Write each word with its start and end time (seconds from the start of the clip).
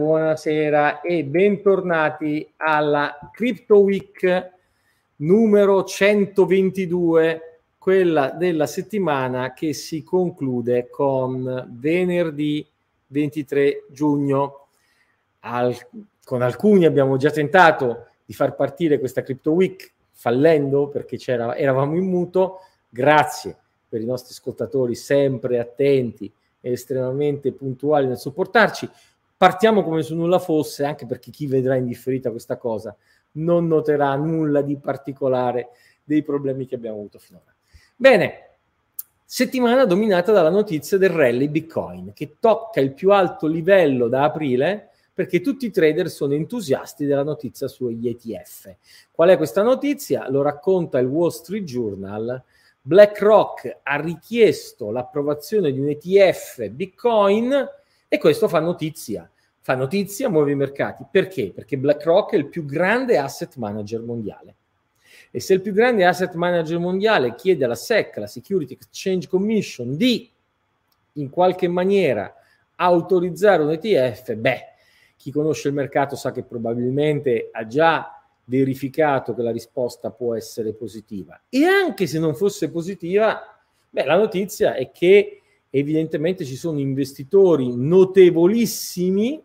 buonasera 0.00 1.02
e 1.02 1.24
bentornati 1.24 2.50
alla 2.56 3.18
Crypto 3.30 3.80
Week 3.80 4.50
numero 5.16 5.84
122, 5.84 7.60
quella 7.76 8.30
della 8.30 8.66
settimana 8.66 9.52
che 9.52 9.74
si 9.74 10.02
conclude 10.02 10.88
con 10.88 11.68
venerdì 11.72 12.66
23 13.08 13.88
giugno. 13.90 14.68
Al, 15.40 15.76
con 16.24 16.40
alcuni 16.40 16.86
abbiamo 16.86 17.18
già 17.18 17.30
tentato 17.30 18.06
di 18.24 18.32
far 18.32 18.54
partire 18.54 18.98
questa 18.98 19.22
Crypto 19.22 19.52
Week 19.52 19.92
fallendo 20.12 20.88
perché 20.88 21.18
eravamo 21.26 21.94
in 21.94 22.06
muto. 22.06 22.60
Grazie 22.88 23.54
per 23.86 24.00
i 24.00 24.06
nostri 24.06 24.32
ascoltatori 24.32 24.94
sempre 24.94 25.58
attenti 25.58 26.32
e 26.62 26.72
estremamente 26.72 27.52
puntuali 27.52 28.06
nel 28.06 28.16
sopportarci. 28.16 28.88
Partiamo 29.40 29.82
come 29.82 30.02
se 30.02 30.12
nulla 30.12 30.38
fosse, 30.38 30.84
anche 30.84 31.06
perché 31.06 31.30
chi 31.30 31.46
vedrà 31.46 31.74
in 31.74 31.86
differita 31.86 32.30
questa 32.30 32.58
cosa 32.58 32.94
non 33.36 33.66
noterà 33.68 34.14
nulla 34.14 34.60
di 34.60 34.76
particolare 34.76 35.68
dei 36.04 36.22
problemi 36.22 36.66
che 36.66 36.74
abbiamo 36.74 36.98
avuto 36.98 37.18
finora. 37.18 37.50
Bene, 37.96 38.56
settimana 39.24 39.86
dominata 39.86 40.30
dalla 40.30 40.50
notizia 40.50 40.98
del 40.98 41.08
rally 41.08 41.48
Bitcoin, 41.48 42.12
che 42.12 42.36
tocca 42.38 42.80
il 42.80 42.92
più 42.92 43.12
alto 43.12 43.46
livello 43.46 44.08
da 44.08 44.24
aprile 44.24 44.90
perché 45.14 45.40
tutti 45.40 45.64
i 45.64 45.70
trader 45.70 46.10
sono 46.10 46.34
entusiasti 46.34 47.06
della 47.06 47.24
notizia 47.24 47.66
sugli 47.66 48.08
ETF. 48.08 48.74
Qual 49.10 49.30
è 49.30 49.38
questa 49.38 49.62
notizia? 49.62 50.28
Lo 50.28 50.42
racconta 50.42 50.98
il 50.98 51.06
Wall 51.06 51.30
Street 51.30 51.64
Journal 51.64 52.44
BlackRock 52.82 53.78
ha 53.84 53.96
richiesto 53.96 54.90
l'approvazione 54.90 55.72
di 55.72 55.80
un 55.80 55.88
ETF 55.88 56.68
Bitcoin 56.68 57.68
e 58.12 58.18
questo 58.18 58.48
fa 58.48 58.58
notizia. 58.58 59.30
Fa 59.60 59.76
notizia, 59.76 60.28
muove 60.28 60.50
i 60.50 60.56
mercati. 60.56 61.06
Perché? 61.08 61.52
Perché 61.52 61.78
BlackRock 61.78 62.32
è 62.32 62.36
il 62.36 62.48
più 62.48 62.64
grande 62.64 63.16
asset 63.18 63.54
manager 63.54 64.00
mondiale. 64.00 64.56
E 65.30 65.38
se 65.38 65.54
il 65.54 65.60
più 65.60 65.72
grande 65.72 66.04
asset 66.04 66.34
manager 66.34 66.80
mondiale 66.80 67.36
chiede 67.36 67.64
alla 67.64 67.76
SEC, 67.76 68.16
la 68.16 68.26
Security 68.26 68.74
Exchange 68.74 69.28
Commission, 69.28 69.96
di 69.96 70.28
in 71.14 71.30
qualche 71.30 71.68
maniera 71.68 72.34
autorizzare 72.74 73.62
un 73.62 73.70
ETF, 73.70 74.34
beh, 74.34 74.64
chi 75.16 75.30
conosce 75.30 75.68
il 75.68 75.74
mercato 75.74 76.16
sa 76.16 76.32
che 76.32 76.42
probabilmente 76.42 77.50
ha 77.52 77.64
già 77.64 78.24
verificato 78.46 79.34
che 79.34 79.42
la 79.42 79.52
risposta 79.52 80.10
può 80.10 80.34
essere 80.34 80.72
positiva. 80.72 81.42
E 81.48 81.64
anche 81.64 82.08
se 82.08 82.18
non 82.18 82.34
fosse 82.34 82.72
positiva, 82.72 83.40
beh, 83.88 84.04
la 84.04 84.16
notizia 84.16 84.74
è 84.74 84.90
che 84.90 85.39
evidentemente 85.70 86.44
ci 86.44 86.56
sono 86.56 86.78
investitori 86.78 87.74
notevolissimi 87.74 89.42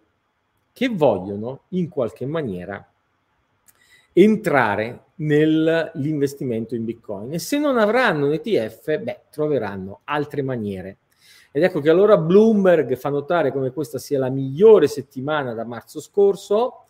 che 0.73 0.89
vogliono 0.89 1.61
in 1.69 1.87
qualche 1.87 2.25
maniera 2.25 2.85
entrare 4.17 5.03
nell'investimento 5.15 6.73
in 6.73 6.85
Bitcoin 6.85 7.33
e 7.33 7.39
se 7.39 7.57
non 7.57 7.77
avranno 7.77 8.27
un 8.27 8.33
ETF, 8.33 8.97
beh, 8.97 9.21
troveranno 9.29 10.01
altre 10.05 10.41
maniere. 10.41 10.97
Ed 11.51 11.63
ecco 11.63 11.79
che 11.79 11.89
allora 11.89 12.17
Bloomberg 12.17 12.95
fa 12.95 13.09
notare 13.09 13.51
come 13.51 13.71
questa 13.71 13.97
sia 13.97 14.19
la 14.19 14.29
migliore 14.29 14.87
settimana 14.87 15.53
da 15.53 15.63
marzo 15.63 16.01
scorso 16.01 16.85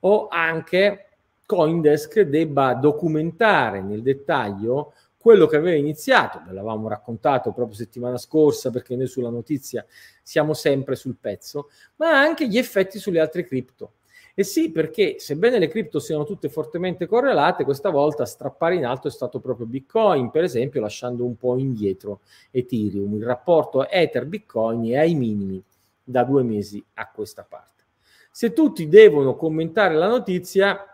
o 0.00 0.28
anche 0.28 1.08
Coindesk 1.46 2.20
debba 2.20 2.74
documentare 2.74 3.80
nel 3.80 4.02
dettaglio 4.02 4.92
quello 5.22 5.46
che 5.46 5.54
aveva 5.54 5.76
iniziato, 5.76 6.42
ve 6.44 6.52
l'avevamo 6.52 6.88
raccontato 6.88 7.52
proprio 7.52 7.76
settimana 7.76 8.18
scorsa 8.18 8.70
perché 8.70 8.96
noi 8.96 9.06
sulla 9.06 9.30
notizia 9.30 9.86
siamo 10.20 10.52
sempre 10.52 10.96
sul 10.96 11.16
pezzo, 11.18 11.70
ma 11.96 12.20
anche 12.20 12.48
gli 12.48 12.58
effetti 12.58 12.98
sulle 12.98 13.20
altre 13.20 13.44
cripto. 13.44 13.92
E 14.34 14.42
sì, 14.42 14.72
perché 14.72 15.20
sebbene 15.20 15.60
le 15.60 15.68
cripto 15.68 16.00
siano 16.00 16.24
tutte 16.24 16.48
fortemente 16.48 17.06
correlate, 17.06 17.62
questa 17.62 17.90
volta 17.90 18.24
strappare 18.24 18.74
in 18.74 18.84
alto 18.84 19.06
è 19.06 19.10
stato 19.12 19.38
proprio 19.38 19.66
Bitcoin, 19.66 20.30
per 20.30 20.42
esempio, 20.42 20.80
lasciando 20.80 21.24
un 21.24 21.36
po' 21.36 21.56
indietro 21.56 22.22
Ethereum. 22.50 23.14
Il 23.14 23.24
rapporto 23.24 23.88
Ether-Bitcoin 23.88 24.90
è 24.90 24.96
ai 24.96 25.14
minimi 25.14 25.62
da 26.02 26.24
due 26.24 26.42
mesi 26.42 26.84
a 26.94 27.08
questa 27.10 27.46
parte. 27.48 27.84
Se 28.32 28.52
tutti 28.52 28.88
devono 28.88 29.36
commentare 29.36 29.94
la 29.94 30.08
notizia, 30.08 30.84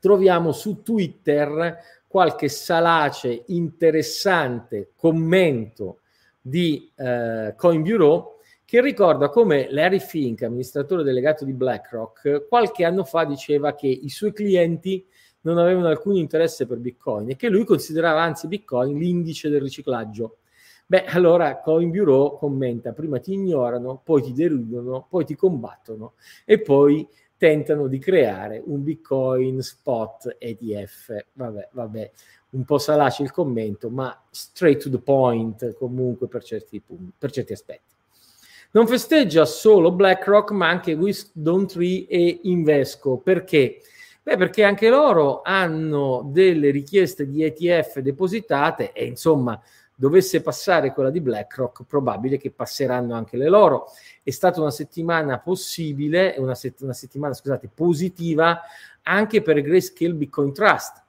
troviamo 0.00 0.52
su 0.52 0.82
Twitter 0.82 1.78
qualche 2.14 2.48
salace 2.48 3.42
interessante 3.46 4.92
commento 4.94 6.02
di 6.40 6.88
eh, 6.94 7.54
Coin 7.56 7.82
Bureau 7.82 8.36
che 8.64 8.80
ricorda 8.80 9.30
come 9.30 9.66
Larry 9.72 9.98
Fink, 9.98 10.44
amministratore 10.44 11.02
delegato 11.02 11.44
di 11.44 11.52
BlackRock, 11.52 12.46
qualche 12.46 12.84
anno 12.84 13.02
fa 13.02 13.24
diceva 13.24 13.74
che 13.74 13.88
i 13.88 14.08
suoi 14.10 14.32
clienti 14.32 15.04
non 15.40 15.58
avevano 15.58 15.88
alcun 15.88 16.14
interesse 16.14 16.68
per 16.68 16.78
Bitcoin 16.78 17.30
e 17.30 17.34
che 17.34 17.48
lui 17.48 17.64
considerava 17.64 18.22
anzi 18.22 18.46
Bitcoin 18.46 18.96
l'indice 18.96 19.48
del 19.48 19.62
riciclaggio. 19.62 20.36
Beh, 20.86 21.06
allora 21.06 21.58
Coin 21.58 21.90
Bureau 21.90 22.36
commenta, 22.36 22.92
prima 22.92 23.18
ti 23.18 23.32
ignorano, 23.32 24.00
poi 24.04 24.22
ti 24.22 24.32
deridono, 24.32 25.04
poi 25.10 25.24
ti 25.24 25.34
combattono 25.34 26.12
e 26.44 26.60
poi 26.60 27.08
tentano 27.36 27.86
di 27.86 27.98
creare 27.98 28.62
un 28.64 28.82
Bitcoin 28.82 29.60
spot 29.60 30.36
ETF. 30.38 31.24
Vabbè, 31.32 31.68
vabbè, 31.72 32.10
un 32.50 32.64
po' 32.64 32.78
salace 32.78 33.22
il 33.22 33.30
commento, 33.30 33.90
ma 33.90 34.16
straight 34.30 34.82
to 34.82 34.90
the 34.90 34.98
point 34.98 35.74
comunque 35.74 36.28
per 36.28 36.42
certi, 36.42 36.80
punti, 36.80 37.12
per 37.18 37.30
certi 37.30 37.52
aspetti. 37.52 37.92
Non 38.72 38.86
festeggia 38.86 39.44
solo 39.44 39.92
BlackRock, 39.92 40.50
ma 40.50 40.68
anche 40.68 40.94
Wisdom 40.94 41.66
Tree 41.66 42.06
e 42.08 42.40
Invesco. 42.42 43.18
Perché? 43.18 43.80
Beh, 44.22 44.36
perché 44.36 44.64
anche 44.64 44.88
loro 44.88 45.42
hanno 45.42 46.28
delle 46.32 46.70
richieste 46.70 47.28
di 47.28 47.44
ETF 47.44 47.98
depositate 47.98 48.92
e 48.92 49.04
insomma 49.04 49.60
dovesse 49.94 50.42
passare 50.42 50.92
quella 50.92 51.10
di 51.10 51.20
BlackRock, 51.20 51.84
probabile 51.84 52.36
che 52.36 52.50
passeranno 52.50 53.14
anche 53.14 53.36
le 53.36 53.48
loro. 53.48 53.86
È 54.22 54.30
stata 54.30 54.60
una 54.60 54.70
settimana 54.70 55.38
possibile, 55.38 56.34
una, 56.38 56.54
set- 56.54 56.80
una 56.82 56.92
settimana, 56.92 57.34
scusate, 57.34 57.70
positiva 57.72 58.60
anche 59.02 59.42
per 59.42 59.60
Grayscale 59.60 60.14
Bitcoin 60.14 60.52
Trust, 60.52 61.02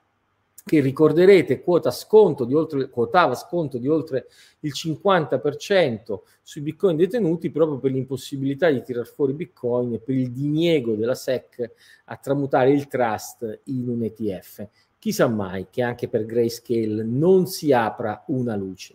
che 0.64 0.80
ricorderete 0.80 1.62
quota 1.62 1.92
sconto 1.92 2.44
di 2.44 2.52
oltre, 2.52 2.88
quotava 2.90 3.36
sconto 3.36 3.78
di 3.78 3.86
oltre 3.86 4.26
il 4.60 4.72
50% 4.74 6.18
sui 6.42 6.60
bitcoin 6.60 6.96
detenuti 6.96 7.50
proprio 7.50 7.78
per 7.78 7.92
l'impossibilità 7.92 8.68
di 8.68 8.82
tirar 8.82 9.06
fuori 9.06 9.32
bitcoin 9.32 9.94
e 9.94 10.00
per 10.00 10.16
il 10.16 10.32
diniego 10.32 10.94
della 10.94 11.14
SEC 11.14 11.70
a 12.06 12.16
tramutare 12.16 12.72
il 12.72 12.88
trust 12.88 13.60
in 13.66 13.88
un 13.88 14.02
ETF 14.02 14.66
chissà 14.98 15.28
mai 15.28 15.68
che 15.70 15.82
anche 15.82 16.08
per 16.08 16.24
Grayscale 16.24 17.02
non 17.04 17.46
si 17.46 17.72
apra 17.72 18.24
una 18.28 18.56
luce. 18.56 18.94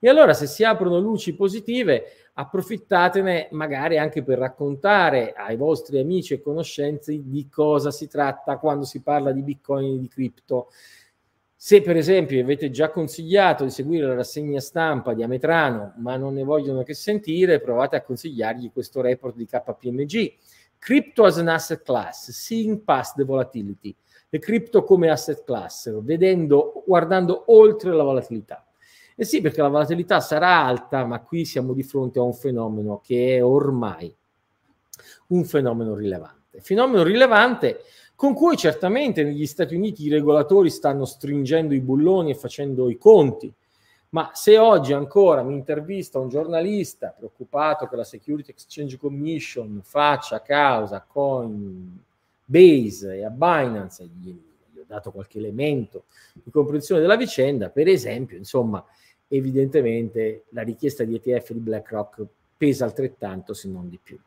E 0.00 0.08
allora 0.08 0.32
se 0.32 0.46
si 0.46 0.62
aprono 0.62 1.00
luci 1.00 1.34
positive, 1.34 2.04
approfittatene 2.34 3.48
magari 3.50 3.98
anche 3.98 4.22
per 4.22 4.38
raccontare 4.38 5.32
ai 5.32 5.56
vostri 5.56 5.98
amici 5.98 6.34
e 6.34 6.40
conoscenze 6.40 7.20
di 7.24 7.48
cosa 7.48 7.90
si 7.90 8.06
tratta 8.06 8.58
quando 8.58 8.84
si 8.84 9.00
parla 9.02 9.32
di 9.32 9.42
Bitcoin 9.42 9.94
e 9.94 9.98
di 9.98 10.08
cripto. 10.08 10.68
Se 11.60 11.82
per 11.82 11.96
esempio 11.96 12.40
avete 12.40 12.70
già 12.70 12.90
consigliato 12.90 13.64
di 13.64 13.70
seguire 13.70 14.06
la 14.06 14.14
rassegna 14.14 14.60
stampa 14.60 15.14
di 15.14 15.24
Ametrano, 15.24 15.94
ma 15.96 16.16
non 16.16 16.34
ne 16.34 16.44
vogliono 16.44 16.84
che 16.84 16.94
sentire, 16.94 17.58
provate 17.58 17.96
a 17.96 18.02
consigliargli 18.02 18.70
questo 18.70 19.00
report 19.00 19.34
di 19.34 19.46
KPMG. 19.46 20.34
Crypto 20.78 21.24
as 21.24 21.38
an 21.38 21.48
asset 21.48 21.82
class, 21.82 22.30
seeing 22.30 22.84
past 22.84 23.16
the 23.16 23.24
volatility 23.24 23.92
le 24.28 24.38
cripto 24.38 24.84
come 24.84 25.10
asset 25.10 25.44
class, 25.44 25.90
vedendo, 26.02 26.82
guardando 26.86 27.44
oltre 27.46 27.92
la 27.92 28.02
volatilità. 28.02 28.66
E 29.16 29.24
sì, 29.24 29.40
perché 29.40 29.62
la 29.62 29.68
volatilità 29.68 30.20
sarà 30.20 30.64
alta, 30.64 31.04
ma 31.04 31.20
qui 31.20 31.44
siamo 31.44 31.72
di 31.72 31.82
fronte 31.82 32.18
a 32.18 32.22
un 32.22 32.34
fenomeno 32.34 33.00
che 33.02 33.36
è 33.36 33.44
ormai 33.44 34.14
un 35.28 35.44
fenomeno 35.44 35.94
rilevante. 35.94 36.60
Fenomeno 36.60 37.02
rilevante 37.02 37.80
con 38.14 38.34
cui 38.34 38.56
certamente 38.56 39.22
negli 39.22 39.46
Stati 39.46 39.74
Uniti 39.74 40.04
i 40.04 40.08
regolatori 40.08 40.70
stanno 40.70 41.04
stringendo 41.04 41.74
i 41.74 41.80
bulloni 41.80 42.30
e 42.30 42.34
facendo 42.34 42.90
i 42.90 42.96
conti. 42.96 43.52
Ma 44.10 44.30
se 44.32 44.56
oggi 44.56 44.92
ancora 44.92 45.42
mi 45.42 45.54
intervista 45.54 46.18
un 46.18 46.28
giornalista 46.28 47.14
preoccupato 47.16 47.86
che 47.86 47.96
la 47.96 48.04
Security 48.04 48.50
Exchange 48.50 48.96
Commission 48.96 49.80
faccia 49.82 50.40
causa 50.40 51.04
con 51.06 52.02
Base 52.50 53.16
e 53.16 53.24
a 53.24 53.30
Binance, 53.30 54.06
gli, 54.06 54.30
gli 54.72 54.78
ho 54.78 54.84
dato 54.86 55.12
qualche 55.12 55.36
elemento 55.36 56.04
di 56.32 56.50
comprensione 56.50 57.02
della 57.02 57.16
vicenda, 57.16 57.68
per 57.68 57.88
esempio, 57.88 58.38
insomma, 58.38 58.82
evidentemente 59.28 60.44
la 60.50 60.62
richiesta 60.62 61.04
di 61.04 61.14
ETF 61.14 61.52
di 61.52 61.58
BlackRock 61.58 62.24
pesa 62.56 62.86
altrettanto, 62.86 63.52
se 63.52 63.68
non 63.68 63.90
di 63.90 64.00
più. 64.02 64.18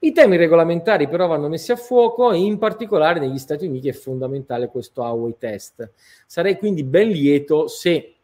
I 0.00 0.12
temi 0.12 0.38
regolamentari 0.38 1.08
però 1.08 1.26
vanno 1.26 1.48
messi 1.48 1.70
a 1.72 1.76
fuoco 1.76 2.32
e 2.32 2.38
in 2.38 2.56
particolare 2.56 3.20
negli 3.20 3.38
Stati 3.38 3.66
Uniti 3.66 3.88
è 3.88 3.92
fondamentale 3.92 4.68
questo 4.68 5.02
Huawei 5.02 5.36
test. 5.36 5.90
Sarei 6.24 6.56
quindi 6.56 6.84
ben 6.84 7.08
lieto 7.08 7.66
se 7.66 8.14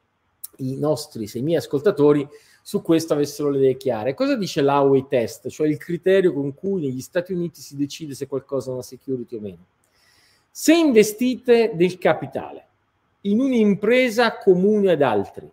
i 0.59 0.79
nostri, 0.79 1.27
se 1.27 1.39
i 1.39 1.43
miei 1.43 1.59
ascoltatori 1.59 2.27
su 2.67 2.81
questo 2.81 3.13
avessero 3.13 3.51
le 3.51 3.59
idee 3.59 3.77
chiare. 3.77 4.15
Cosa 4.15 4.37
dice 4.37 4.63
l'Huawei 4.63 5.05
test, 5.07 5.51
cioè 5.51 5.69
il 5.69 5.77
criterio 5.77 6.33
con 6.33 6.55
cui 6.55 6.81
negli 6.81 7.03
Stati 7.03 7.35
Uniti 7.35 7.61
si 7.61 7.77
decide 7.77 8.15
se 8.15 8.27
qualcosa 8.27 8.71
è 8.71 8.73
una 8.73 8.81
security 8.81 9.37
o 9.37 9.41
meno? 9.41 9.67
Se 10.51 10.73
investite 10.73 11.73
del 11.75 11.99
capitale 11.99 12.67
in 13.23 13.41
un'impresa 13.41 14.39
comune 14.39 14.93
ad 14.93 15.03
altri, 15.03 15.47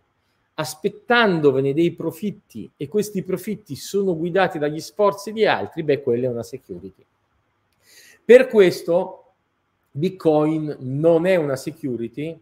aspettandovene 0.53 1.73
dei 1.73 1.91
profitti 1.91 2.71
e 2.77 2.87
questi 2.87 3.23
profitti 3.23 3.75
sono 3.75 4.15
guidati 4.15 4.57
dagli 4.57 4.79
sforzi 4.79 5.33
di 5.33 5.45
altri, 5.45 5.83
beh, 5.83 6.01
quella 6.01 6.27
è 6.27 6.29
una 6.29 6.43
security. 6.43 7.03
Per 8.23 8.47
questo 8.47 9.33
Bitcoin 9.91 10.77
non 10.79 11.25
è 11.25 11.35
una 11.35 11.57
security 11.57 12.39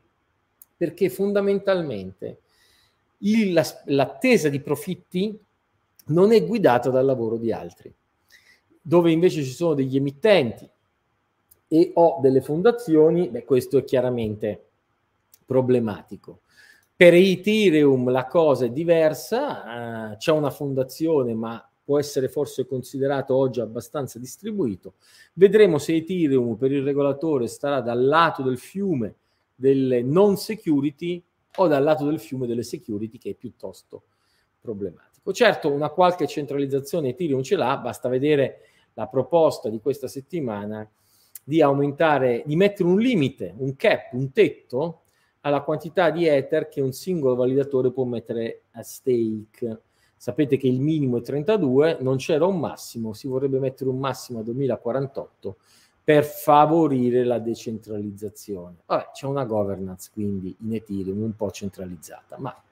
perché 0.78 1.10
fondamentalmente 1.10 2.42
il, 3.20 3.54
la, 3.54 3.66
l'attesa 3.86 4.50
di 4.50 4.60
profitti 4.60 5.38
non 6.08 6.32
è 6.32 6.46
guidata 6.46 6.90
dal 6.90 7.06
lavoro 7.06 7.38
di 7.38 7.52
altri, 7.52 7.94
dove 8.82 9.12
invece 9.12 9.44
ci 9.44 9.52
sono 9.52 9.74
degli 9.74 9.96
emittenti 9.96 10.70
e 11.68 11.92
o 11.96 12.20
delle 12.22 12.42
fondazioni, 12.42 13.30
beh, 13.30 13.46
questo 13.46 13.78
è 13.78 13.84
chiaramente 13.84 14.70
problematico. 15.46 16.42
Per 16.96 17.14
Ethereum 17.14 18.10
la 18.10 18.26
cosa 18.26 18.66
è 18.66 18.72
diversa, 18.72 20.12
eh, 20.12 20.18
c'è 20.18 20.32
una 20.32 20.50
fondazione 20.50 21.34
ma 21.34 21.64
può 21.90 21.98
essere 21.98 22.28
forse 22.28 22.68
considerato 22.68 23.36
oggi 23.36 23.62
abbastanza 23.62 24.20
distribuito. 24.20 24.96
Vedremo 25.34 25.78
se 25.78 25.96
Ethereum 25.96 26.56
per 26.56 26.72
il 26.72 26.84
regolatore 26.84 27.48
starà 27.48 27.82
dal 27.82 28.04
lato 28.04 28.44
del 28.44 28.60
fiume 28.60 29.16
delle 29.56 30.04
non 30.04 30.38
security 30.38 31.24
o 31.58 31.68
dal 31.68 31.84
lato 31.84 32.06
del 32.06 32.20
fiume 32.20 32.48
delle 32.48 32.64
security 32.64 33.18
che 33.18 33.32
è 33.32 33.34
piuttosto 33.36 34.04
problematico. 34.60 35.32
Certo, 35.32 35.72
una 35.72 35.90
qualche 35.90 36.28
centralizzazione 36.28 37.10
Ethereum 37.10 37.42
ce 37.44 37.56
l'ha, 37.56 37.78
basta 37.78 38.10
vedere 38.10 38.62
la 38.94 39.08
proposta 39.08 39.70
di 39.70 39.80
questa 39.80 40.08
settimana 40.08 40.90
di 41.44 41.62
aumentare, 41.62 42.44
di 42.46 42.56
mettere 42.56 42.88
un 42.88 43.00
limite, 43.00 43.54
un 43.58 43.76
cap, 43.76 44.14
un 44.14 44.32
tetto 44.32 45.02
alla 45.42 45.62
quantità 45.62 46.10
di 46.10 46.28
Ether 46.28 46.68
che 46.68 46.82
un 46.82 46.92
singolo 46.92 47.36
validatore 47.36 47.92
può 47.92 48.04
mettere 48.04 48.64
a 48.72 48.84
stake. 48.84 49.82
Sapete 50.16 50.58
che 50.58 50.68
il 50.68 50.82
minimo 50.82 51.18
è 51.18 51.22
32, 51.22 51.98
non 52.02 52.18
c'era 52.18 52.46
un 52.46 52.60
massimo, 52.60 53.14
si 53.14 53.28
vorrebbe 53.28 53.58
mettere 53.58 53.90
un 53.90 53.98
massimo 53.98 54.40
a 54.40 54.44
2048 54.44 55.58
per 56.10 56.26
favorire 56.26 57.24
la 57.24 57.38
decentralizzazione. 57.38 58.78
Vabbè, 58.88 59.12
c'è 59.14 59.28
una 59.28 59.46
governance 59.46 60.10
quindi 60.12 60.56
in 60.62 60.74
Ethereum 60.74 61.22
un 61.22 61.36
po' 61.36 61.52
centralizzata, 61.52 62.40
ma 62.40 62.64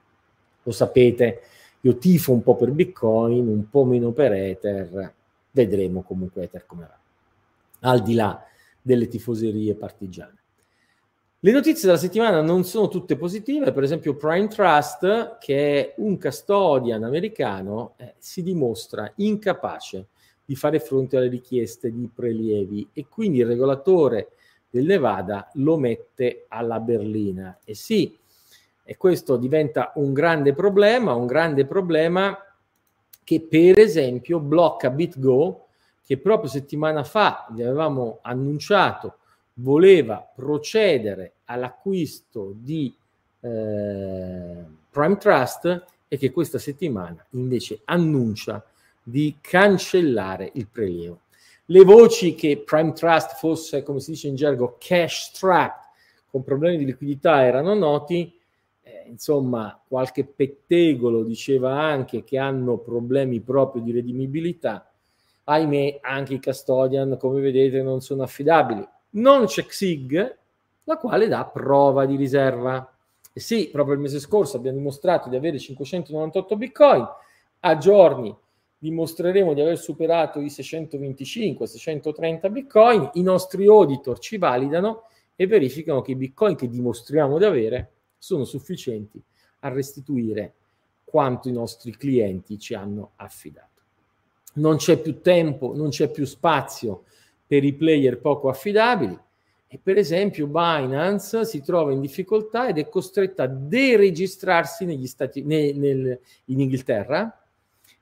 lo 0.64 0.72
sapete, 0.72 1.42
io 1.82 1.98
tifo 1.98 2.32
un 2.32 2.42
po' 2.42 2.56
per 2.56 2.72
Bitcoin, 2.72 3.46
un 3.46 3.70
po' 3.70 3.84
meno 3.84 4.10
per 4.10 4.32
Ether, 4.32 5.14
vedremo 5.52 6.02
comunque 6.02 6.42
Ether 6.42 6.66
come 6.66 6.88
va, 6.88 7.88
al 7.88 8.02
di 8.02 8.14
là 8.14 8.44
delle 8.82 9.06
tifoserie 9.06 9.76
partigiane. 9.76 10.38
Le 11.38 11.52
notizie 11.52 11.86
della 11.86 12.00
settimana 12.00 12.40
non 12.40 12.64
sono 12.64 12.88
tutte 12.88 13.16
positive, 13.16 13.70
per 13.70 13.84
esempio 13.84 14.16
Prime 14.16 14.48
Trust, 14.48 15.38
che 15.38 15.80
è 15.80 15.94
un 15.98 16.18
custodian 16.18 17.04
americano, 17.04 17.94
eh, 17.98 18.14
si 18.18 18.42
dimostra 18.42 19.12
incapace 19.14 20.08
di 20.48 20.56
fare 20.56 20.80
fronte 20.80 21.18
alle 21.18 21.28
richieste 21.28 21.92
di 21.92 22.08
prelievi 22.08 22.88
e 22.94 23.04
quindi 23.06 23.40
il 23.40 23.46
regolatore 23.46 24.30
del 24.70 24.86
Nevada 24.86 25.50
lo 25.56 25.76
mette 25.76 26.46
alla 26.48 26.80
berlina. 26.80 27.58
E 27.62 27.74
sì, 27.74 28.16
e 28.82 28.96
questo 28.96 29.36
diventa 29.36 29.92
un 29.96 30.14
grande 30.14 30.54
problema, 30.54 31.12
un 31.12 31.26
grande 31.26 31.66
problema 31.66 32.34
che 33.24 33.42
per 33.42 33.78
esempio 33.78 34.40
blocca 34.40 34.88
BitGo, 34.88 35.66
che 36.02 36.16
proprio 36.16 36.48
settimana 36.48 37.04
fa 37.04 37.46
vi 37.50 37.62
avevamo 37.62 38.20
annunciato 38.22 39.18
voleva 39.56 40.26
procedere 40.34 41.34
all'acquisto 41.44 42.54
di 42.56 42.96
eh, 43.40 44.64
Prime 44.88 45.16
Trust 45.18 45.84
e 46.08 46.16
che 46.16 46.30
questa 46.30 46.56
settimana 46.56 47.22
invece 47.32 47.82
annuncia 47.84 48.64
di 49.10 49.36
cancellare 49.40 50.50
il 50.54 50.66
prelievo. 50.66 51.20
Le 51.66 51.84
voci 51.84 52.34
che 52.34 52.62
Prime 52.64 52.92
Trust 52.92 53.36
fosse, 53.36 53.82
come 53.82 54.00
si 54.00 54.12
dice 54.12 54.28
in 54.28 54.34
gergo, 54.34 54.76
cash 54.78 55.30
strapped, 55.32 55.86
con 56.30 56.42
problemi 56.42 56.78
di 56.78 56.84
liquidità 56.84 57.44
erano 57.44 57.74
noti, 57.74 58.38
eh, 58.82 59.04
insomma 59.06 59.80
qualche 59.86 60.24
pettegolo 60.24 61.22
diceva 61.22 61.80
anche 61.80 62.24
che 62.24 62.38
hanno 62.38 62.78
problemi 62.78 63.40
proprio 63.40 63.82
di 63.82 63.92
redimibilità, 63.92 64.90
ahimè 65.44 66.00
anche 66.02 66.34
i 66.34 66.40
custodian 66.40 67.16
come 67.18 67.40
vedete 67.40 67.82
non 67.82 68.00
sono 68.00 68.22
affidabili 68.22 68.86
non 69.10 69.46
c'è 69.46 69.64
XIG, 69.64 70.36
la 70.84 70.96
quale 70.96 71.28
dà 71.28 71.44
prova 71.44 72.04
di 72.04 72.16
riserva. 72.16 72.92
E 73.32 73.40
sì, 73.40 73.68
proprio 73.70 73.94
il 73.94 74.00
mese 74.00 74.18
scorso 74.18 74.56
abbiamo 74.56 74.78
dimostrato 74.78 75.28
di 75.28 75.36
avere 75.36 75.58
598 75.58 76.56
bitcoin, 76.56 77.06
a 77.60 77.76
giorni 77.76 78.34
dimostreremo 78.78 79.54
di 79.54 79.60
aver 79.60 79.76
superato 79.76 80.40
i 80.40 80.46
625-630 80.46 82.50
bitcoin, 82.50 83.10
i 83.14 83.22
nostri 83.22 83.66
auditor 83.66 84.18
ci 84.18 84.38
validano 84.38 85.02
e 85.34 85.46
verificano 85.46 86.00
che 86.00 86.12
i 86.12 86.16
bitcoin 86.16 86.56
che 86.56 86.68
dimostriamo 86.68 87.38
di 87.38 87.44
avere 87.44 87.92
sono 88.16 88.44
sufficienti 88.44 89.22
a 89.60 89.68
restituire 89.68 90.54
quanto 91.04 91.48
i 91.48 91.52
nostri 91.52 91.96
clienti 91.96 92.58
ci 92.58 92.74
hanno 92.74 93.12
affidato. 93.16 93.66
Non 94.54 94.76
c'è 94.76 94.98
più 94.98 95.20
tempo, 95.20 95.74
non 95.74 95.90
c'è 95.90 96.10
più 96.10 96.24
spazio 96.24 97.04
per 97.46 97.64
i 97.64 97.72
player 97.72 98.20
poco 98.20 98.48
affidabili 98.48 99.18
e 99.66 99.78
per 99.82 99.96
esempio 99.96 100.46
Binance 100.46 101.44
si 101.44 101.62
trova 101.62 101.92
in 101.92 102.00
difficoltà 102.00 102.68
ed 102.68 102.78
è 102.78 102.88
costretta 102.88 103.44
a 103.44 103.48
deregistrarsi 103.48 104.84
negli 104.84 105.06
Stati, 105.06 105.42
nel, 105.42 105.76
nel, 105.76 106.20
in 106.46 106.60
Inghilterra 106.60 107.37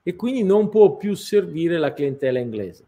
e 0.08 0.14
quindi 0.14 0.44
non 0.44 0.68
può 0.68 0.94
più 0.96 1.16
servire 1.16 1.78
la 1.78 1.92
clientela 1.92 2.38
inglese. 2.38 2.84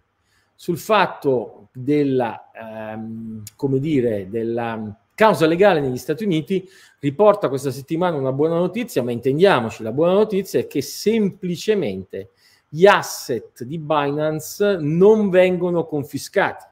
Sul 0.54 0.78
fatto 0.78 1.66
della, 1.72 2.48
ehm, 2.54 3.42
come 3.56 3.80
dire, 3.80 4.28
della 4.30 4.96
causa 5.16 5.46
legale 5.46 5.80
negli 5.80 5.96
Stati 5.96 6.22
Uniti 6.22 6.68
riporta 7.00 7.48
questa 7.48 7.72
settimana 7.72 8.16
una 8.16 8.30
buona 8.30 8.54
notizia, 8.54 9.02
ma 9.02 9.10
intendiamoci, 9.10 9.82
la 9.82 9.90
buona 9.90 10.12
notizia 10.12 10.60
è 10.60 10.68
che 10.68 10.80
semplicemente 10.80 12.30
gli 12.68 12.86
asset 12.86 13.64
di 13.64 13.78
Binance 13.80 14.76
non 14.78 15.28
vengono 15.28 15.86
confiscati. 15.86 16.66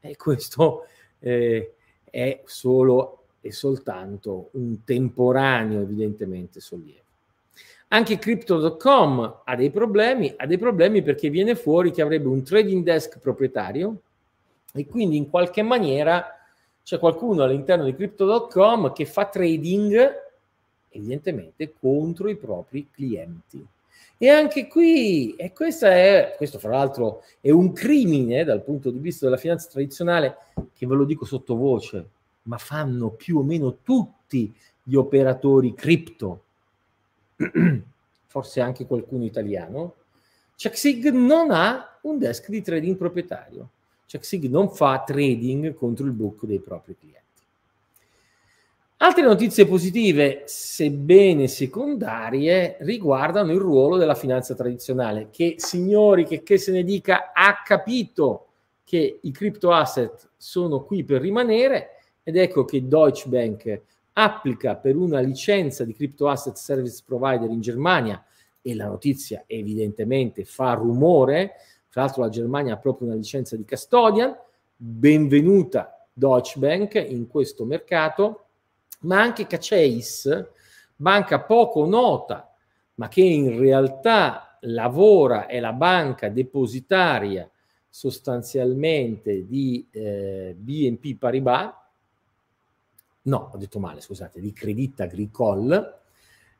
E 0.00 0.16
questo 0.16 0.84
eh, 1.18 1.72
è 2.04 2.42
solo 2.44 3.22
e 3.40 3.52
soltanto 3.52 4.50
un 4.52 4.84
temporaneo, 4.84 5.80
evidentemente, 5.80 6.60
sollievo. 6.60 7.06
Anche 7.90 8.18
Crypto.com 8.18 9.40
ha 9.44 9.56
dei 9.56 9.70
problemi, 9.70 10.34
ha 10.36 10.46
dei 10.46 10.58
problemi 10.58 11.02
perché 11.02 11.30
viene 11.30 11.54
fuori 11.54 11.90
che 11.90 12.02
avrebbe 12.02 12.28
un 12.28 12.42
trading 12.42 12.84
desk 12.84 13.18
proprietario 13.18 14.02
e 14.74 14.86
quindi 14.86 15.16
in 15.16 15.30
qualche 15.30 15.62
maniera 15.62 16.26
c'è 16.82 16.98
qualcuno 16.98 17.44
all'interno 17.44 17.84
di 17.84 17.94
Crypto.com 17.94 18.92
che 18.92 19.06
fa 19.06 19.24
trading 19.24 20.26
evidentemente 20.90 21.72
contro 21.80 22.28
i 22.28 22.36
propri 22.36 22.88
clienti. 22.90 23.66
E 24.18 24.28
anche 24.28 24.66
qui, 24.66 25.34
e 25.36 25.52
è, 25.54 26.34
questo 26.36 26.58
fra 26.58 26.70
l'altro 26.70 27.22
è 27.40 27.50
un 27.50 27.72
crimine 27.72 28.44
dal 28.44 28.64
punto 28.64 28.90
di 28.90 28.98
vista 28.98 29.24
della 29.24 29.38
finanza 29.38 29.68
tradizionale, 29.70 30.36
che 30.74 30.86
ve 30.86 30.94
lo 30.94 31.04
dico 31.04 31.24
sottovoce, 31.24 32.08
ma 32.42 32.58
fanno 32.58 33.10
più 33.10 33.38
o 33.38 33.42
meno 33.42 33.78
tutti 33.82 34.52
gli 34.82 34.94
operatori 34.94 35.72
cripto, 35.72 36.42
forse 38.26 38.60
anche 38.60 38.86
qualcuno 38.86 39.24
italiano. 39.24 39.94
CheckSig 40.56 41.10
non 41.10 41.50
ha 41.50 41.98
un 42.02 42.18
desk 42.18 42.48
di 42.48 42.62
trading 42.62 42.96
proprietario. 42.96 43.70
CheckSig 44.06 44.44
non 44.44 44.70
fa 44.70 45.02
trading 45.06 45.74
contro 45.74 46.04
il 46.06 46.12
book 46.12 46.44
dei 46.44 46.60
propri 46.60 46.96
clienti. 46.98 47.26
Altre 49.00 49.22
notizie 49.22 49.64
positive, 49.64 50.42
sebbene 50.46 51.46
secondarie, 51.46 52.78
riguardano 52.80 53.52
il 53.52 53.60
ruolo 53.60 53.96
della 53.96 54.16
finanza 54.16 54.56
tradizionale, 54.56 55.28
che 55.30 55.54
signori, 55.58 56.24
che, 56.24 56.42
che 56.42 56.58
se 56.58 56.72
ne 56.72 56.82
dica, 56.82 57.30
ha 57.32 57.62
capito 57.64 58.46
che 58.82 59.20
i 59.22 59.30
crypto 59.30 59.70
asset 59.70 60.30
sono 60.36 60.82
qui 60.82 61.04
per 61.04 61.20
rimanere 61.20 61.98
ed 62.24 62.36
ecco 62.36 62.64
che 62.64 62.88
Deutsche 62.88 63.28
Bank 63.28 63.82
applica 64.20 64.74
per 64.74 64.96
una 64.96 65.20
licenza 65.20 65.84
di 65.84 65.94
crypto 65.94 66.28
asset 66.28 66.56
service 66.56 67.02
provider 67.06 67.48
in 67.50 67.60
Germania 67.60 68.22
e 68.60 68.74
la 68.74 68.86
notizia 68.86 69.44
evidentemente 69.46 70.44
fa 70.44 70.72
rumore, 70.72 71.52
tra 71.88 72.02
l'altro 72.02 72.22
la 72.22 72.28
Germania 72.28 72.74
ha 72.74 72.78
proprio 72.78 73.06
una 73.06 73.16
licenza 73.16 73.56
di 73.56 73.64
custodian, 73.64 74.36
benvenuta 74.74 76.04
Deutsche 76.12 76.58
Bank 76.58 76.94
in 76.94 77.28
questo 77.28 77.64
mercato 77.64 78.46
ma 79.02 79.20
anche 79.20 79.46
Chase, 79.46 80.50
banca 80.96 81.40
poco 81.40 81.86
nota 81.86 82.52
ma 82.94 83.06
che 83.06 83.22
in 83.22 83.56
realtà 83.56 84.58
lavora, 84.62 85.46
è 85.46 85.60
la 85.60 85.72
banca 85.72 86.28
depositaria 86.28 87.48
sostanzialmente 87.88 89.46
di 89.46 89.86
eh, 89.92 90.56
BNP 90.58 91.16
Paribas, 91.16 91.72
no, 93.28 93.50
ho 93.52 93.56
detto 93.56 93.78
male, 93.78 94.00
scusate, 94.00 94.40
di 94.40 94.52
Credit 94.52 95.00
Agricole, 95.00 96.00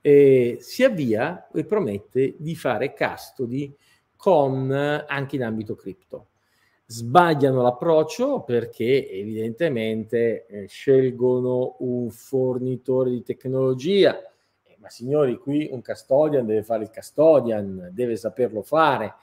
eh, 0.01 0.59
si 0.61 0.85
avvia 0.85 1.49
e 1.53 1.65
promette 1.65 2.37
di 2.39 2.55
fare 2.55 2.95
custody 2.95 3.75
con 4.15 4.71
anche 4.71 5.37
in 5.37 5.43
ambito 5.43 5.75
cripto. 5.75 6.27
Sbagliano 6.87 7.63
l'approccio 7.63 8.41
perché 8.41 9.11
evidentemente 9.11 10.47
eh, 10.47 10.67
scelgono 10.67 11.77
un 11.81 12.09
fornitore 12.11 13.11
di 13.11 13.23
tecnologia, 13.23 14.19
eh, 14.63 14.77
ma 14.79 14.89
signori, 14.89 15.37
qui 15.37 15.69
un 15.71 15.83
custodian 15.83 16.47
deve 16.47 16.63
fare 16.63 16.85
il 16.85 16.91
custodian, 16.91 17.91
deve 17.93 18.17
saperlo 18.17 18.63
fare. 18.63 19.15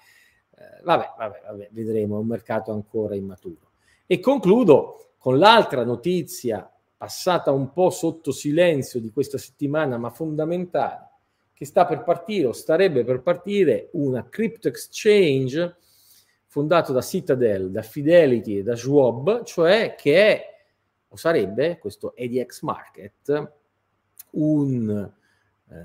Eh, 0.55 0.83
vabbè, 0.83 1.13
vabbè, 1.17 1.41
vabbè, 1.47 1.69
vedremo, 1.71 2.17
è 2.17 2.19
un 2.19 2.27
mercato 2.27 2.71
ancora 2.71 3.15
immaturo. 3.15 3.71
E 4.05 4.19
concludo 4.19 5.13
con 5.17 5.39
l'altra 5.39 5.83
notizia 5.83 6.69
passata 6.97 7.51
un 7.51 7.71
po' 7.71 7.89
sotto 7.89 8.31
silenzio 8.31 8.99
di 8.99 9.11
questa 9.11 9.37
settimana, 9.37 9.97
ma 9.97 10.09
fondamentale, 10.09 11.09
che 11.53 11.65
sta 11.65 11.85
per 11.85 12.03
partire 12.03 12.47
o 12.47 12.51
starebbe 12.51 13.03
per 13.03 13.21
partire 13.21 13.89
una 13.93 14.27
crypto 14.27 14.67
exchange 14.67 15.75
fondato 16.47 16.93
da 16.93 17.01
Citadel, 17.01 17.71
da 17.71 17.81
Fidelity 17.81 18.59
e 18.59 18.63
da 18.63 18.75
Schwab, 18.75 19.43
cioè 19.43 19.95
che 19.97 20.27
è 20.27 20.53
o 21.09 21.17
sarebbe 21.17 21.77
questo 21.77 22.13
ADX 22.17 22.61
Market 22.61 23.51
un, 24.31 25.11
eh, 25.69 25.75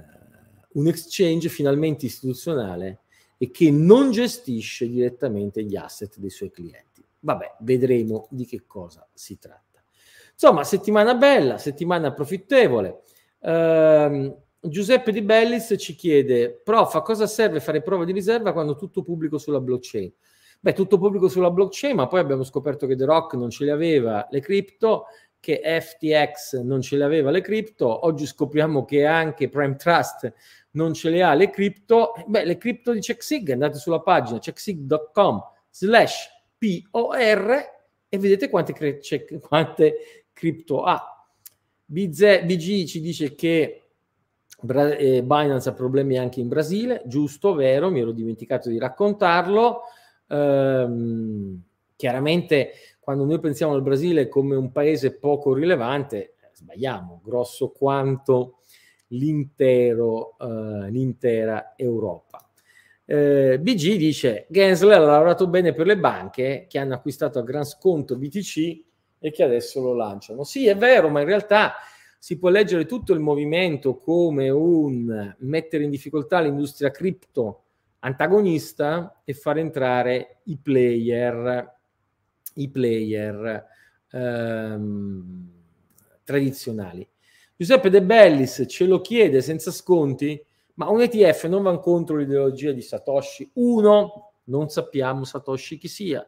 un 0.73 0.87
exchange 0.88 1.49
finalmente 1.49 2.07
istituzionale 2.07 3.02
e 3.37 3.50
che 3.50 3.71
non 3.71 4.11
gestisce 4.11 4.88
direttamente 4.88 5.62
gli 5.62 5.76
asset 5.76 6.19
dei 6.19 6.31
suoi 6.31 6.50
clienti. 6.50 7.05
Vabbè, 7.21 7.57
vedremo 7.61 8.26
di 8.31 8.45
che 8.45 8.64
cosa 8.67 9.09
si 9.12 9.38
tratta. 9.38 9.69
Insomma, 10.42 10.64
settimana 10.64 11.14
bella, 11.16 11.59
settimana 11.59 12.14
profittevole. 12.14 13.02
Uh, 13.40 14.35
Giuseppe 14.59 15.12
Di 15.12 15.20
Bellis 15.20 15.75
ci 15.76 15.94
chiede, 15.94 16.62
prof, 16.64 16.94
a 16.94 17.02
cosa 17.02 17.26
serve 17.26 17.61
fare 17.61 17.82
prova 17.82 18.06
di 18.06 18.12
riserva 18.12 18.54
quando 18.54 18.75
tutto 18.75 19.02
pubblico 19.02 19.37
sulla 19.37 19.61
blockchain? 19.61 20.11
Beh, 20.61 20.73
tutto 20.73 20.97
pubblico 20.97 21.28
sulla 21.28 21.50
blockchain, 21.50 21.94
ma 21.94 22.06
poi 22.06 22.20
abbiamo 22.20 22.42
scoperto 22.42 22.87
che 22.87 22.97
The 22.97 23.04
Rock 23.04 23.35
non 23.35 23.50
ce 23.50 23.66
le 23.66 23.70
aveva 23.70 24.26
le 24.30 24.40
cripto, 24.40 25.09
che 25.38 25.61
FTX 25.62 26.62
non 26.62 26.80
ce 26.80 26.97
le 26.97 27.04
aveva 27.04 27.30
le 27.30 27.42
cripto, 27.42 28.06
oggi 28.06 28.25
scopriamo 28.25 28.87
che 28.87 29.04
anche 29.04 29.50
Prime 29.50 29.76
Trust 29.76 30.32
non 30.70 30.94
ce 30.94 31.11
le 31.11 31.23
ha 31.23 31.35
le 31.35 31.50
cripto. 31.50 32.14
Beh, 32.26 32.47
le 32.47 32.56
cripto 32.56 32.92
di 32.92 33.00
CheckSig, 33.00 33.50
andate 33.50 33.76
sulla 33.76 34.00
pagina 34.00 34.38
checksig.com 34.38 35.42
slash 35.68 36.30
POR 36.56 37.78
e 38.12 38.18
vedete 38.18 38.50
quante, 38.50 38.73
cre- 38.73 39.00
quante 39.40 40.19
cripto 40.40 40.85
ha. 40.85 41.26
BZ, 41.85 42.44
BG 42.44 42.87
ci 42.87 43.00
dice 43.00 43.35
che 43.35 43.82
eh, 44.66 45.23
Binance 45.23 45.68
ha 45.68 45.75
problemi 45.75 46.16
anche 46.16 46.40
in 46.40 46.49
Brasile, 46.49 47.02
giusto, 47.04 47.52
vero, 47.54 47.90
mi 47.90 48.00
ero 48.00 48.12
dimenticato 48.12 48.70
di 48.70 48.78
raccontarlo. 48.78 49.82
Ehm, 50.28 51.62
chiaramente 51.94 52.73
quando 52.99 53.25
noi 53.25 53.38
pensiamo 53.38 53.75
al 53.75 53.82
Brasile 53.82 54.28
come 54.28 54.56
un 54.56 54.73
paese 54.73 55.18
poco 55.18 55.52
rilevante, 55.52 56.37
sbagliamo, 56.54 57.20
grosso 57.23 57.70
quanto 57.70 58.61
l'intero, 59.09 60.37
eh, 60.38 60.90
l'intera 60.90 61.75
Europa. 61.76 62.49
Eh, 63.04 63.59
BG 63.61 63.97
dice 63.97 64.47
Gensler 64.49 64.97
ha 64.97 65.04
lavorato 65.04 65.49
bene 65.49 65.75
per 65.75 65.87
le 65.87 65.99
banche 65.99 66.66
che 66.68 66.78
hanno 66.78 66.94
acquistato 66.94 67.40
a 67.40 67.42
gran 67.42 67.64
sconto 67.64 68.16
BTC 68.16 68.89
e 69.20 69.30
che 69.30 69.44
adesso 69.44 69.80
lo 69.80 69.94
lanciano. 69.94 70.42
Sì, 70.42 70.66
è 70.66 70.76
vero, 70.76 71.10
ma 71.10 71.20
in 71.20 71.26
realtà 71.26 71.74
si 72.18 72.38
può 72.38 72.48
leggere 72.48 72.86
tutto 72.86 73.12
il 73.12 73.20
movimento 73.20 73.98
come 73.98 74.48
un 74.50 75.34
mettere 75.38 75.84
in 75.84 75.90
difficoltà 75.90 76.40
l'industria 76.40 76.90
cripto 76.90 77.62
antagonista 78.00 79.20
e 79.24 79.34
far 79.34 79.58
entrare 79.58 80.40
i 80.44 80.58
player, 80.58 81.76
i 82.54 82.68
player 82.70 83.66
ehm, 84.10 85.50
tradizionali. 86.24 87.08
Giuseppe 87.56 87.90
De 87.90 88.02
Bellis 88.02 88.64
ce 88.66 88.86
lo 88.86 89.00
chiede 89.00 89.42
senza 89.42 89.70
sconti, 89.70 90.42
ma 90.74 90.88
un 90.88 91.02
ETF 91.02 91.44
non 91.44 91.62
va 91.62 91.78
contro 91.78 92.16
l'ideologia 92.16 92.72
di 92.72 92.80
Satoshi. 92.80 93.50
Uno, 93.54 94.32
non 94.44 94.70
sappiamo 94.70 95.24
Satoshi 95.24 95.76
chi 95.76 95.88
sia. 95.88 96.26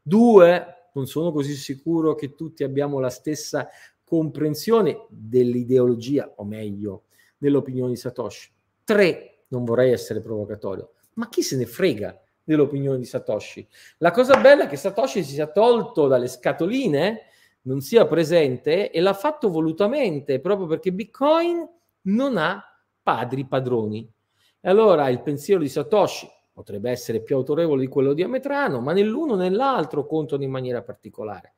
Due, 0.00 0.79
non 0.94 1.06
sono 1.06 1.32
così 1.32 1.54
sicuro 1.54 2.14
che 2.14 2.34
tutti 2.34 2.64
abbiamo 2.64 2.98
la 2.98 3.10
stessa 3.10 3.68
comprensione 4.04 5.06
dell'ideologia, 5.08 6.32
o 6.36 6.44
meglio, 6.44 7.04
dell'opinione 7.38 7.92
di 7.92 7.96
Satoshi. 7.96 8.50
Tre, 8.84 9.44
non 9.48 9.64
vorrei 9.64 9.92
essere 9.92 10.20
provocatorio, 10.20 10.94
ma 11.14 11.28
chi 11.28 11.42
se 11.42 11.56
ne 11.56 11.66
frega 11.66 12.20
dell'opinione 12.42 12.98
di 12.98 13.04
Satoshi? 13.04 13.66
La 13.98 14.10
cosa 14.10 14.40
bella 14.40 14.64
è 14.64 14.68
che 14.68 14.76
Satoshi 14.76 15.22
si 15.22 15.34
sia 15.34 15.46
tolto 15.46 16.08
dalle 16.08 16.28
scatoline, 16.28 17.22
non 17.62 17.80
sia 17.80 18.06
presente 18.06 18.90
e 18.90 19.00
l'ha 19.00 19.14
fatto 19.14 19.50
volutamente, 19.50 20.40
proprio 20.40 20.66
perché 20.66 20.92
Bitcoin 20.92 21.68
non 22.02 22.36
ha 22.36 22.62
padri 23.02 23.46
padroni. 23.46 24.10
E 24.60 24.68
allora 24.68 25.08
il 25.08 25.22
pensiero 25.22 25.60
di 25.60 25.68
Satoshi, 25.68 26.28
potrebbe 26.52 26.90
essere 26.90 27.20
più 27.20 27.36
autorevole 27.36 27.80
di 27.80 27.88
quello 27.88 28.12
di 28.12 28.22
Ametrano, 28.22 28.80
ma 28.80 28.92
nell'uno 28.92 29.34
e 29.34 29.48
nell'altro 29.48 30.06
contano 30.06 30.42
in 30.42 30.50
maniera 30.50 30.82
particolare. 30.82 31.54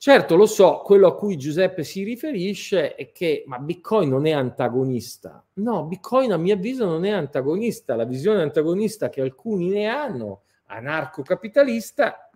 Certo, 0.00 0.36
lo 0.36 0.46
so, 0.46 0.82
quello 0.84 1.08
a 1.08 1.16
cui 1.16 1.36
Giuseppe 1.36 1.82
si 1.82 2.04
riferisce 2.04 2.94
è 2.94 3.10
che 3.10 3.42
ma 3.46 3.58
Bitcoin 3.58 4.08
non 4.08 4.26
è 4.26 4.30
antagonista. 4.30 5.44
No, 5.54 5.86
Bitcoin 5.86 6.30
a 6.30 6.36
mio 6.36 6.54
avviso 6.54 6.84
non 6.84 7.04
è 7.04 7.10
antagonista. 7.10 7.96
La 7.96 8.04
visione 8.04 8.40
antagonista 8.40 9.08
che 9.08 9.20
alcuni 9.20 9.70
ne 9.70 9.86
hanno, 9.86 10.42
anarcocapitalista, 10.66 12.30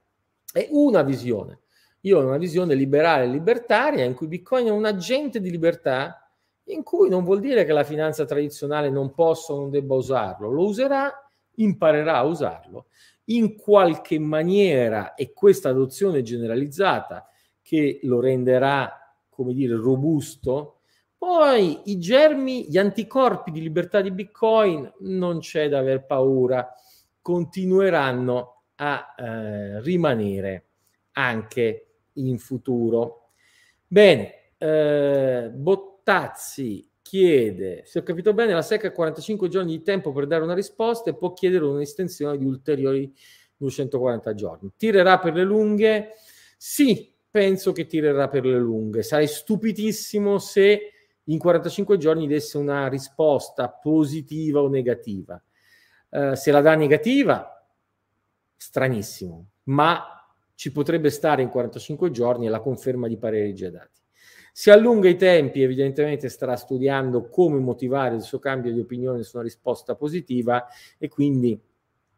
è 0.53 0.67
una 0.73 1.03
visione. 1.03 1.61
Io 2.01 2.19
ho 2.19 2.27
una 2.27 2.37
visione 2.37 2.75
liberale 2.75 3.25
e 3.25 3.29
libertaria 3.29 4.05
in 4.05 4.15
cui 4.15 4.27
Bitcoin 4.27 4.67
è 4.67 4.71
un 4.71 4.85
agente 4.85 5.41
di 5.41 5.49
libertà 5.49 6.29
in 6.65 6.83
cui 6.83 7.09
non 7.09 7.23
vuol 7.23 7.39
dire 7.39 7.65
che 7.65 7.73
la 7.73 7.85
finanza 7.85 8.25
tradizionale 8.25 8.91
non 8.91 9.15
possa 9.15 9.53
o 9.53 9.59
non 9.59 9.71
debba 9.71 9.95
usarlo, 9.95 10.51
lo 10.51 10.65
userà 10.65 11.13
imparerà 11.57 12.17
a 12.19 12.25
usarlo 12.25 12.87
in 13.27 13.57
qualche 13.57 14.19
maniera 14.19 15.15
e 15.15 15.33
questa 15.33 15.69
adozione 15.69 16.23
generalizzata 16.23 17.29
che 17.61 18.01
lo 18.03 18.21
renderà, 18.21 19.15
come 19.29 19.55
dire, 19.55 19.75
robusto, 19.77 20.81
poi 21.17 21.83
i 21.85 21.99
germi, 21.99 22.67
gli 22.69 22.77
anticorpi 22.77 23.53
di 23.53 23.61
libertà 23.63 24.01
di 24.01 24.11
Bitcoin 24.11 24.93
non 25.03 25.39
c'è 25.39 25.69
da 25.69 25.79
aver 25.79 26.05
paura, 26.05 26.69
continueranno 27.21 28.63
a 28.75 29.15
eh, 29.17 29.81
rimanere 29.83 30.67
anche 31.13 31.87
in 32.15 32.39
futuro. 32.39 33.31
Bene, 33.87 34.55
eh, 34.59 35.49
Bottazzi 35.55 36.91
chiede, 37.13 37.83
se 37.85 37.99
ho 37.99 38.03
capito 38.03 38.33
bene, 38.33 38.55
la 38.55 38.63
SEC 38.63 38.87
ha 38.87 38.91
45 38.91 39.49
giorni 39.49 39.77
di 39.77 39.83
tempo 39.83 40.13
per 40.13 40.27
dare 40.27 40.45
una 40.45 40.55
risposta 40.55 41.11
e 41.11 41.15
può 41.15 41.35
chiedere 41.35 41.67
un'estensione 41.67 42.39
di 42.39 42.47
ulteriori 42.47 43.13
240 43.55 44.33
giorni. 44.33 44.73
Tirerà 44.79 45.19
per 45.19 45.35
le 45.35 45.45
lunghe? 45.45 46.13
Sì, 46.57 47.15
penso 47.31 47.73
che 47.73 47.85
tirerà 47.85 48.29
per 48.29 48.47
le 48.47 48.59
lunghe. 48.59 49.03
Sarei 49.03 49.27
stupidissimo 49.27 50.39
se 50.39 50.93
in 51.25 51.37
45 51.37 51.99
giorni 51.99 52.27
desse 52.27 52.57
una 52.57 52.89
risposta 52.89 53.69
positiva 53.69 54.63
o 54.63 54.71
negativa. 54.71 55.39
Uh, 56.09 56.33
se 56.33 56.51
la 56.51 56.63
dà 56.63 56.75
negativa, 56.77 57.63
stranissimo, 58.57 59.49
ma 59.65 60.03
ci 60.55 60.73
potrebbe 60.73 61.11
stare 61.11 61.43
in 61.43 61.51
45 61.51 62.11
giorni 62.11 62.49
la 62.49 62.61
conferma 62.61 63.07
di 63.07 63.19
pareri 63.19 63.55
già 63.55 63.69
dati. 63.69 64.02
Si 64.55 64.71
allunga 64.71 65.09
i 65.09 65.17
tempi, 65.17 65.63
evidentemente 65.63 66.29
starà 66.29 66.57
studiando 66.57 67.29
come 67.29 67.59
motivare 67.59 68.17
il 68.17 68.21
suo 68.21 68.39
cambio 68.39 68.71
di 68.71 68.81
opinione 68.81 69.23
su 69.23 69.37
una 69.37 69.45
risposta 69.45 69.95
positiva 69.95 70.67
e 70.99 71.09
quindi, 71.09 71.59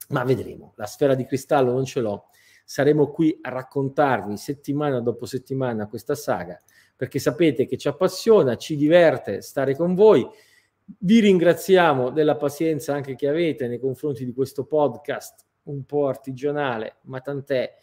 ma 0.08 0.24
vedremo, 0.24 0.72
la 0.74 0.86
sfera 0.86 1.14
di 1.14 1.24
cristallo 1.26 1.70
non 1.70 1.84
ce 1.84 2.00
l'ho. 2.00 2.26
Saremo 2.64 3.12
qui 3.12 3.38
a 3.40 3.50
raccontarvi 3.50 4.36
settimana 4.36 4.98
dopo 5.00 5.26
settimana 5.26 5.86
questa 5.86 6.16
saga 6.16 6.60
perché 6.96 7.18
sapete 7.18 7.66
che 7.66 7.76
ci 7.76 7.88
appassiona, 7.88 8.56
ci 8.56 8.76
diverte 8.76 9.40
stare 9.40 9.76
con 9.76 9.94
voi. 9.94 10.26
Vi 10.84 11.20
ringraziamo 11.20 12.10
della 12.10 12.36
pazienza 12.36 12.94
anche 12.94 13.14
che 13.14 13.28
avete 13.28 13.68
nei 13.68 13.78
confronti 13.78 14.24
di 14.24 14.32
questo 14.32 14.64
podcast 14.64 15.44
un 15.64 15.84
po' 15.84 16.08
artigianale, 16.08 16.96
ma 17.02 17.20
tant'è 17.20 17.74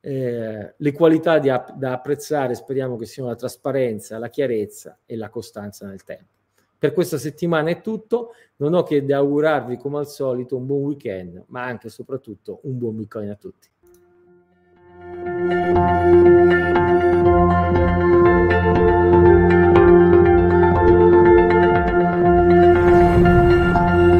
eh, 0.00 0.74
le 0.76 0.92
qualità 0.92 1.38
app- 1.50 1.72
da 1.72 1.92
apprezzare 1.92 2.54
speriamo 2.54 2.96
che 2.96 3.06
siano 3.06 3.28
la 3.28 3.36
trasparenza, 3.36 4.18
la 4.18 4.28
chiarezza 4.28 4.98
e 5.04 5.16
la 5.16 5.28
costanza 5.28 5.86
nel 5.86 6.04
tempo. 6.04 6.36
Per 6.78 6.92
questa 6.92 7.18
settimana 7.18 7.70
è 7.70 7.80
tutto, 7.80 8.34
non 8.56 8.74
ho 8.74 8.84
che 8.84 9.04
augurarvi 9.12 9.76
come 9.76 9.98
al 9.98 10.08
solito 10.08 10.56
un 10.56 10.66
buon 10.66 10.82
weekend, 10.82 11.44
ma 11.48 11.64
anche 11.64 11.88
e 11.88 11.90
soprattutto 11.90 12.60
un 12.62 12.78
buon 12.78 12.96
Bitcoin 12.96 13.30
a 13.30 13.34
tutti. 13.34 13.68